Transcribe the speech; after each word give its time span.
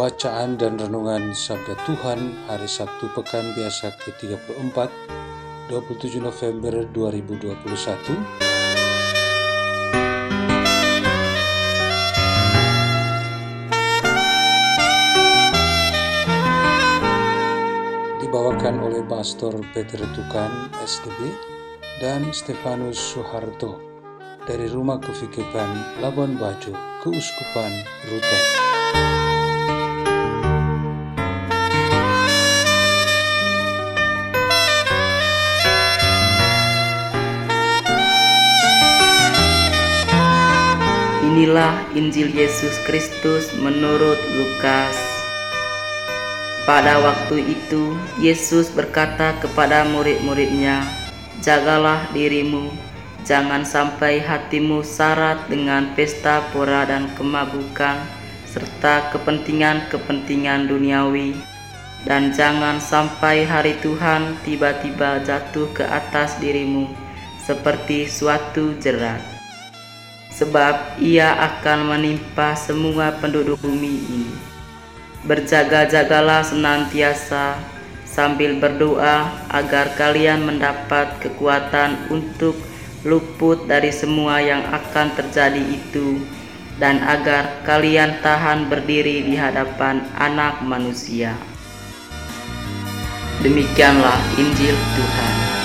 Bacaan 0.00 0.56
dan 0.56 0.80
Renungan 0.80 1.36
Sabda 1.36 1.76
Tuhan 1.84 2.48
Hari 2.48 2.64
Sabtu 2.64 3.12
Pekan 3.12 3.52
Biasa 3.52 3.92
ke-34 4.00 4.88
27 5.68 6.24
November 6.24 6.88
2021 6.88 7.52
Dibawakan 18.24 18.80
oleh 18.80 19.04
Pastor 19.04 19.52
Peter 19.76 20.00
Tukan 20.16 20.80
SDB 20.80 21.28
dan 22.00 22.24
Stefanus 22.32 22.96
Soeharto 22.96 23.76
dari 24.48 24.64
Rumah 24.64 24.96
Kefikepan 24.96 26.00
Labuan 26.00 26.40
Bajo, 26.40 26.72
Keuskupan 27.04 27.84
Ruteng. 28.08 28.59
Inilah 41.40 41.96
Injil 41.96 42.36
Yesus 42.36 42.76
Kristus 42.84 43.48
menurut 43.56 44.20
Lukas. 44.36 44.92
Pada 46.68 47.00
waktu 47.00 47.56
itu, 47.56 47.96
Yesus 48.20 48.68
berkata 48.68 49.32
kepada 49.40 49.88
murid-muridnya, 49.88 50.84
"Jagalah 51.40 52.12
dirimu, 52.12 52.68
jangan 53.24 53.64
sampai 53.64 54.20
hatimu 54.20 54.84
syarat 54.84 55.48
dengan 55.48 55.96
pesta 55.96 56.44
pora 56.52 56.84
dan 56.84 57.08
kemabukan, 57.16 58.04
serta 58.44 59.08
kepentingan-kepentingan 59.16 60.68
duniawi, 60.68 61.40
dan 62.04 62.36
jangan 62.36 62.76
sampai 62.76 63.48
hari 63.48 63.80
Tuhan 63.80 64.36
tiba-tiba 64.44 65.24
jatuh 65.24 65.72
ke 65.72 65.88
atas 65.88 66.36
dirimu 66.36 66.84
seperti 67.40 68.04
suatu 68.12 68.76
jerat." 68.76 69.39
Sebab 70.40 70.96
ia 70.96 71.36
akan 71.36 71.92
menimpa 71.92 72.56
semua 72.56 73.12
penduduk 73.20 73.60
bumi 73.60 74.00
ini. 74.08 74.32
Berjaga-jagalah 75.28 76.40
senantiasa 76.40 77.60
sambil 78.08 78.56
berdoa 78.56 79.28
agar 79.52 79.92
kalian 80.00 80.48
mendapat 80.48 81.20
kekuatan 81.20 82.08
untuk 82.08 82.56
luput 83.04 83.68
dari 83.68 83.92
semua 83.92 84.40
yang 84.40 84.64
akan 84.64 85.12
terjadi 85.12 85.60
itu 85.60 86.24
dan 86.80 87.04
agar 87.04 87.60
kalian 87.68 88.16
tahan 88.24 88.72
berdiri 88.72 89.20
di 89.28 89.36
hadapan 89.36 90.00
anak 90.16 90.64
manusia. 90.64 91.36
Demikianlah 93.44 94.16
Injil 94.40 94.72
Tuhan. 94.72 95.59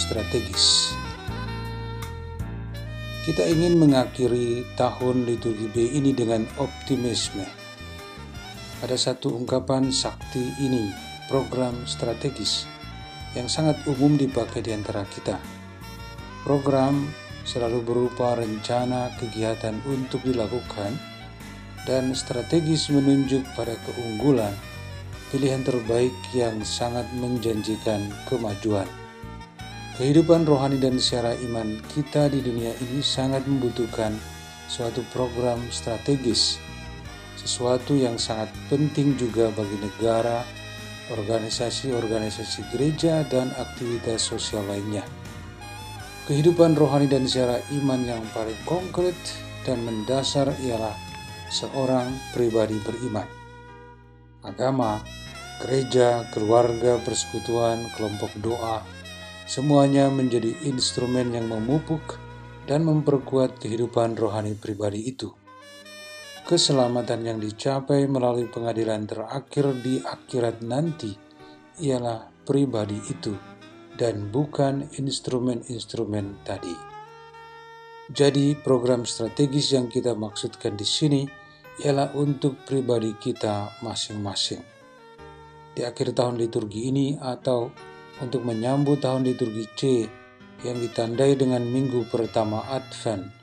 Strategis. 0.00 0.96
Kita 3.20 3.44
ingin 3.44 3.76
mengakhiri 3.76 4.64
tahun 4.80 5.28
liturgi 5.28 5.68
B 5.68 5.76
ini 5.92 6.16
dengan 6.16 6.48
optimisme. 6.56 7.44
Ada 8.80 8.96
satu 8.96 9.36
ungkapan 9.36 9.92
sakti 9.92 10.40
ini, 10.56 10.88
program 11.28 11.84
strategis, 11.84 12.64
yang 13.36 13.44
sangat 13.44 13.76
umum 13.84 14.16
dipakai 14.16 14.64
di 14.64 14.72
antara 14.72 15.04
kita. 15.04 15.36
Program 16.48 17.12
selalu 17.44 17.84
berupa 17.84 18.40
rencana 18.40 19.12
kegiatan 19.20 19.76
untuk 19.84 20.24
dilakukan 20.24 20.96
dan 21.84 22.16
strategis 22.16 22.88
menunjuk 22.88 23.44
pada 23.52 23.76
keunggulan 23.84 24.56
pilihan 25.30 25.62
terbaik 25.62 26.16
yang 26.34 26.58
sangat 26.66 27.06
menjanjikan 27.20 28.10
kemajuan. 28.26 28.99
Kehidupan 30.00 30.48
rohani 30.48 30.80
dan 30.80 30.96
secara 30.96 31.36
iman 31.44 31.76
kita 31.92 32.32
di 32.32 32.40
dunia 32.40 32.72
ini 32.88 33.04
sangat 33.04 33.44
membutuhkan 33.44 34.16
suatu 34.64 35.04
program 35.12 35.60
strategis, 35.68 36.56
sesuatu 37.36 37.92
yang 37.92 38.16
sangat 38.16 38.48
penting 38.72 39.20
juga 39.20 39.52
bagi 39.52 39.76
negara, 39.76 40.40
organisasi-organisasi 41.12 42.72
gereja, 42.72 43.28
dan 43.28 43.52
aktivitas 43.60 44.24
sosial 44.24 44.64
lainnya. 44.72 45.04
Kehidupan 46.24 46.80
rohani 46.80 47.04
dan 47.04 47.28
secara 47.28 47.60
iman 47.68 48.00
yang 48.00 48.24
paling 48.32 48.56
konkret 48.64 49.20
dan 49.68 49.84
mendasar 49.84 50.48
ialah 50.64 50.96
seorang 51.52 52.08
pribadi 52.32 52.80
beriman. 52.88 53.28
Agama, 54.48 55.04
gereja, 55.60 56.24
keluarga, 56.32 56.96
persekutuan, 57.04 57.84
kelompok 57.92 58.32
doa, 58.40 58.80
Semuanya 59.50 60.06
menjadi 60.06 60.54
instrumen 60.62 61.34
yang 61.34 61.50
memupuk 61.50 62.22
dan 62.70 62.86
memperkuat 62.86 63.58
kehidupan 63.58 64.14
rohani 64.14 64.54
pribadi 64.54 65.10
itu. 65.10 65.26
Keselamatan 66.46 67.26
yang 67.26 67.42
dicapai 67.42 68.06
melalui 68.06 68.46
pengadilan 68.46 69.10
terakhir 69.10 69.74
di 69.82 69.98
akhirat 70.06 70.62
nanti 70.62 71.18
ialah 71.82 72.30
pribadi 72.46 73.02
itu 73.10 73.34
dan 73.98 74.30
bukan 74.30 74.86
instrumen-instrumen 74.94 76.46
tadi. 76.46 76.78
Jadi, 78.06 78.54
program 78.54 79.02
strategis 79.02 79.74
yang 79.74 79.90
kita 79.90 80.14
maksudkan 80.14 80.78
di 80.78 80.86
sini 80.86 81.26
ialah 81.82 82.14
untuk 82.14 82.62
pribadi 82.62 83.18
kita 83.18 83.82
masing-masing. 83.82 84.62
Di 85.74 85.82
akhir 85.82 86.14
tahun 86.14 86.38
liturgi 86.38 86.86
ini 86.86 87.18
atau 87.18 87.89
untuk 88.20 88.44
menyambut 88.44 89.00
tahun 89.00 89.24
liturgi 89.24 89.66
C 89.76 89.80
yang 90.60 90.76
ditandai 90.76 91.36
dengan 91.40 91.64
minggu 91.64 92.08
pertama 92.12 92.68
Advent 92.68 93.40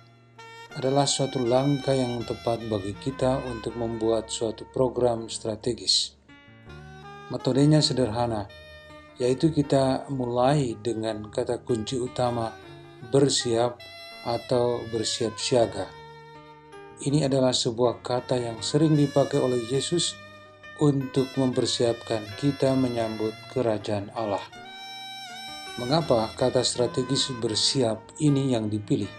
adalah 0.78 1.10
suatu 1.10 1.42
langkah 1.42 1.98
yang 1.98 2.22
tepat 2.22 2.62
bagi 2.70 2.94
kita 2.94 3.42
untuk 3.50 3.74
membuat 3.74 4.30
suatu 4.30 4.70
program 4.70 5.26
strategis. 5.26 6.14
Metodenya 7.34 7.82
sederhana, 7.82 8.46
yaitu 9.18 9.50
kita 9.50 10.06
mulai 10.14 10.78
dengan 10.78 11.34
kata 11.34 11.66
kunci 11.66 11.98
utama 11.98 12.54
bersiap 13.10 13.82
atau 14.30 14.86
bersiap 14.94 15.34
siaga. 15.42 15.90
Ini 17.02 17.26
adalah 17.26 17.58
sebuah 17.58 18.06
kata 18.06 18.38
yang 18.38 18.62
sering 18.62 18.94
dipakai 18.94 19.42
oleh 19.42 19.66
Yesus 19.66 20.14
untuk 20.78 21.26
mempersiapkan 21.34 22.22
kita 22.38 22.78
menyambut 22.78 23.34
kerajaan 23.50 24.14
Allah. 24.14 24.67
Mengapa 25.78 26.34
kata 26.34 26.66
strategis 26.66 27.30
bersiap 27.38 28.02
ini 28.18 28.50
yang 28.58 28.66
dipilih? 28.66 29.14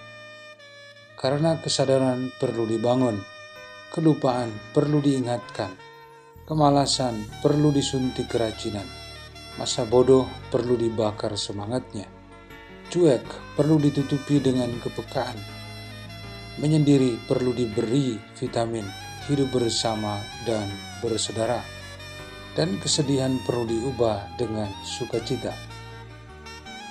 Karena 1.14 1.54
kesadaran 1.62 2.34
perlu 2.34 2.66
dibangun, 2.66 3.14
kelupaan 3.94 4.50
perlu 4.74 4.98
diingatkan, 4.98 5.70
kemalasan 6.50 7.22
perlu 7.38 7.70
disuntik 7.70 8.26
kerajinan, 8.26 8.82
masa 9.54 9.86
bodoh 9.86 10.26
perlu 10.50 10.74
dibakar 10.74 11.38
semangatnya, 11.38 12.10
cuek 12.90 13.22
perlu 13.54 13.78
ditutupi 13.78 14.42
dengan 14.42 14.82
kepekaan, 14.82 15.38
menyendiri 16.58 17.22
perlu 17.30 17.54
diberi 17.54 18.18
vitamin 18.34 18.82
hidup 19.30 19.54
bersama 19.54 20.18
dan 20.42 20.66
bersaudara. 20.98 21.62
Dan 22.58 22.82
kesedihan 22.82 23.38
perlu 23.46 23.62
diubah 23.62 24.34
dengan 24.34 24.66
sukacita. 24.82 25.67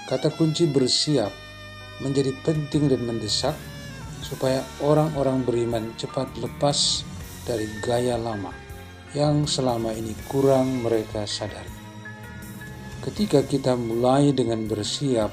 Kata 0.07 0.31
kunci 0.31 0.63
bersiap 0.71 1.35
menjadi 1.99 2.31
penting 2.47 2.87
dan 2.87 3.03
mendesak 3.03 3.59
supaya 4.23 4.63
orang-orang 4.79 5.43
beriman 5.43 5.91
cepat 5.99 6.31
lepas 6.39 7.03
dari 7.43 7.67
gaya 7.83 8.15
lama 8.15 8.55
yang 9.11 9.43
selama 9.43 9.91
ini 9.91 10.15
kurang 10.31 10.79
mereka 10.79 11.27
sadari. 11.27 11.71
Ketika 13.03 13.43
kita 13.43 13.75
mulai 13.75 14.31
dengan 14.31 14.63
bersiap, 14.67 15.31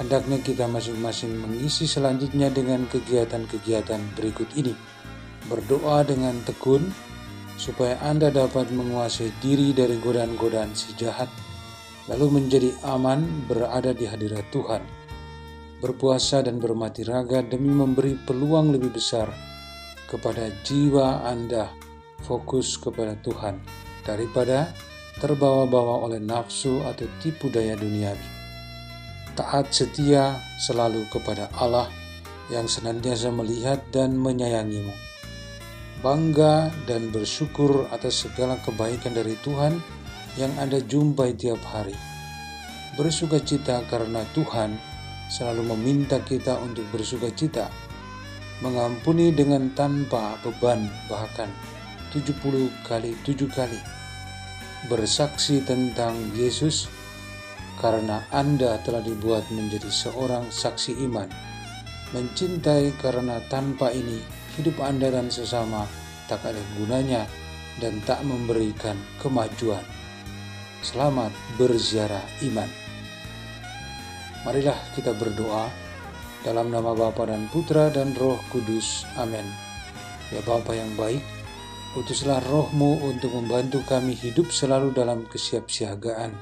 hendaknya 0.00 0.40
kita 0.40 0.64
masing-masing 0.64 1.32
mengisi 1.36 1.84
selanjutnya 1.84 2.48
dengan 2.48 2.88
kegiatan-kegiatan 2.88 4.00
berikut 4.16 4.48
ini. 4.56 4.72
Berdoa 5.48 6.04
dengan 6.08 6.36
tekun, 6.44 6.88
supaya 7.60 8.00
Anda 8.00 8.32
dapat 8.32 8.72
menguasai 8.72 9.28
diri 9.44 9.76
dari 9.76 10.00
godaan-godaan 10.00 10.72
si 10.72 10.96
jahat, 10.96 11.28
lalu 12.10 12.42
menjadi 12.42 12.70
aman 12.86 13.46
berada 13.46 13.94
di 13.94 14.08
hadirat 14.08 14.46
Tuhan. 14.50 14.82
Berpuasa 15.82 16.46
dan 16.46 16.62
bermati 16.62 17.02
raga 17.02 17.42
demi 17.42 17.70
memberi 17.70 18.14
peluang 18.14 18.70
lebih 18.70 18.94
besar 18.94 19.26
kepada 20.06 20.46
jiwa 20.62 21.26
Anda 21.26 21.70
fokus 22.22 22.78
kepada 22.78 23.18
Tuhan 23.18 23.58
daripada 24.06 24.70
terbawa-bawa 25.18 26.06
oleh 26.06 26.22
nafsu 26.22 26.82
atau 26.86 27.06
tipu 27.18 27.50
daya 27.50 27.74
duniawi. 27.74 28.28
Taat 29.34 29.72
setia 29.72 30.38
selalu 30.60 31.08
kepada 31.10 31.50
Allah 31.58 31.88
yang 32.52 32.68
senantiasa 32.68 33.32
melihat 33.32 33.80
dan 33.90 34.14
menyayangimu. 34.14 34.92
Bangga 36.02 36.68
dan 36.84 37.14
bersyukur 37.14 37.86
atas 37.94 38.26
segala 38.26 38.58
kebaikan 38.60 39.14
dari 39.14 39.38
Tuhan 39.40 40.01
yang 40.40 40.52
Anda 40.56 40.80
jumpai 40.80 41.36
tiap 41.36 41.60
hari. 41.64 41.96
Bersuka 42.96 43.40
cita 43.40 43.84
karena 43.88 44.24
Tuhan 44.32 44.76
selalu 45.32 45.72
meminta 45.76 46.20
kita 46.20 46.60
untuk 46.60 46.84
bersuka 46.92 47.32
cita, 47.32 47.72
mengampuni 48.60 49.32
dengan 49.32 49.72
tanpa 49.72 50.36
beban 50.44 50.88
bahkan 51.08 51.48
70 52.12 52.68
kali 52.84 53.16
7 53.24 53.48
kali. 53.48 53.80
Bersaksi 54.92 55.62
tentang 55.64 56.18
Yesus 56.36 56.90
karena 57.80 58.26
Anda 58.28 58.76
telah 58.84 59.00
dibuat 59.00 59.48
menjadi 59.48 59.88
seorang 59.88 60.52
saksi 60.52 61.00
iman. 61.08 61.28
Mencintai 62.12 62.92
karena 63.00 63.40
tanpa 63.48 63.88
ini 63.88 64.20
hidup 64.60 64.84
Anda 64.84 65.08
dan 65.08 65.32
sesama 65.32 65.88
tak 66.28 66.44
ada 66.44 66.60
gunanya 66.76 67.24
dan 67.80 68.04
tak 68.04 68.20
memberikan 68.20 69.00
kemajuan. 69.16 70.01
Selamat 70.82 71.30
berziarah 71.54 72.26
iman. 72.50 72.66
Marilah 74.42 74.74
kita 74.98 75.14
berdoa 75.14 75.70
dalam 76.42 76.74
nama 76.74 76.90
Bapa 76.90 77.30
dan 77.30 77.46
Putra 77.54 77.86
dan 77.94 78.18
Roh 78.18 78.42
Kudus. 78.50 79.06
Amin. 79.14 79.46
Ya 80.34 80.42
Bapa 80.42 80.74
yang 80.74 80.90
baik, 80.98 81.22
utuslah 81.94 82.42
rohmu 82.50 82.98
untuk 82.98 83.30
membantu 83.30 83.78
kami 83.86 84.18
hidup 84.18 84.50
selalu 84.50 84.90
dalam 84.90 85.22
kesiapsiagaan. 85.30 86.34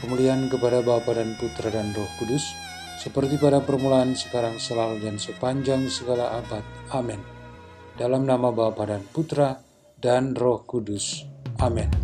Kemuliaan 0.00 0.48
kepada 0.48 0.80
Bapa 0.80 1.12
dan 1.12 1.36
Putra 1.36 1.68
dan 1.68 1.92
Roh 1.92 2.08
Kudus, 2.16 2.56
seperti 2.96 3.36
pada 3.36 3.60
permulaan, 3.60 4.16
sekarang, 4.16 4.56
selalu, 4.56 5.04
dan 5.04 5.20
sepanjang 5.20 5.92
segala 5.92 6.40
abad. 6.40 6.64
Amin. 6.88 7.20
Dalam 8.00 8.24
nama 8.24 8.48
Bapa 8.48 8.88
dan 8.88 9.04
Putra 9.12 9.60
dan 10.00 10.32
Roh 10.32 10.64
Kudus. 10.64 11.28
Amin. 11.60 12.03